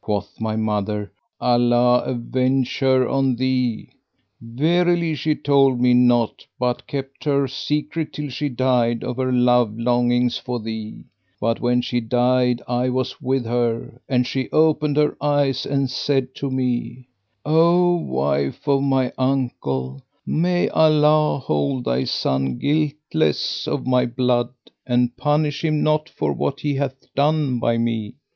Quoth 0.00 0.40
my 0.40 0.56
mother, 0.56 1.12
"Allah 1.40 2.02
avenge 2.04 2.80
her 2.80 3.08
on 3.08 3.36
thee! 3.36 3.90
Verily 4.40 5.14
she 5.14 5.36
told 5.36 5.80
me 5.80 5.94
naught, 5.94 6.44
but 6.58 6.84
kept 6.88 7.22
her 7.22 7.46
secret 7.46 8.12
till 8.12 8.28
she 8.28 8.48
died 8.48 9.04
of 9.04 9.18
her 9.18 9.30
love 9.30 9.78
longings 9.78 10.36
for 10.36 10.58
thee; 10.58 11.04
but 11.40 11.60
when 11.60 11.80
she 11.80 12.00
died 12.00 12.60
I 12.66 12.88
was 12.88 13.20
with 13.22 13.44
her 13.44 14.00
and 14.08 14.26
she 14.26 14.50
opened 14.50 14.96
her 14.96 15.16
eyes 15.20 15.64
and 15.64 15.88
said 15.88 16.34
to 16.38 16.50
me; 16.50 17.06
'O 17.44 17.94
wife 17.98 18.66
of 18.66 18.82
my 18.82 19.12
uncle 19.16 20.02
may 20.26 20.68
Allah 20.70 21.38
hold 21.38 21.84
thy 21.84 22.02
son 22.02 22.58
guiltless 22.58 23.68
of 23.68 23.86
my 23.86 24.06
blood 24.06 24.48
and 24.84 25.16
punish 25.16 25.64
him 25.64 25.84
not 25.84 26.08
for 26.08 26.32
what 26.32 26.58
he 26.58 26.74
hath 26.74 26.96
done 27.14 27.60
by 27.60 27.78
me! 27.78 28.16